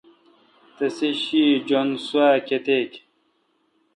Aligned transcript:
تسےشی 0.75 1.45
جّن 1.67 1.89
سوا 2.05 2.27
کیتک۔ 2.45 2.91